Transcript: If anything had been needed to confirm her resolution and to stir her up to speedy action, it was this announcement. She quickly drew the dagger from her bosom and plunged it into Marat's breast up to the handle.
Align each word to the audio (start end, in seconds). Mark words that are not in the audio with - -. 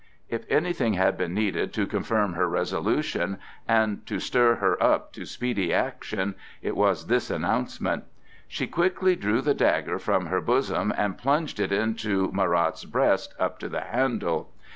If 0.29 0.49
anything 0.49 0.93
had 0.93 1.15
been 1.15 1.35
needed 1.35 1.71
to 1.73 1.85
confirm 1.85 2.33
her 2.33 2.49
resolution 2.49 3.37
and 3.67 4.03
to 4.07 4.19
stir 4.19 4.55
her 4.55 4.81
up 4.81 5.13
to 5.13 5.27
speedy 5.27 5.71
action, 5.71 6.33
it 6.63 6.75
was 6.75 7.05
this 7.05 7.29
announcement. 7.29 8.05
She 8.47 8.65
quickly 8.65 9.15
drew 9.15 9.41
the 9.41 9.53
dagger 9.53 9.99
from 9.99 10.25
her 10.25 10.41
bosom 10.41 10.91
and 10.97 11.19
plunged 11.19 11.59
it 11.59 11.71
into 11.71 12.31
Marat's 12.31 12.83
breast 12.83 13.35
up 13.39 13.59
to 13.59 13.69
the 13.69 13.81
handle. 13.81 14.49